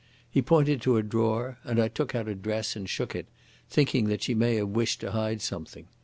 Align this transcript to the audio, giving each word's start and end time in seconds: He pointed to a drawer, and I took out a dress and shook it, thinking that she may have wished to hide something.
He 0.31 0.41
pointed 0.41 0.81
to 0.81 0.97
a 0.97 1.03
drawer, 1.03 1.59
and 1.63 1.79
I 1.79 1.87
took 1.87 2.15
out 2.15 2.27
a 2.27 2.33
dress 2.33 2.75
and 2.75 2.89
shook 2.89 3.13
it, 3.13 3.27
thinking 3.69 4.05
that 4.05 4.23
she 4.23 4.33
may 4.33 4.55
have 4.55 4.69
wished 4.69 4.99
to 5.01 5.11
hide 5.11 5.43
something. 5.43 5.85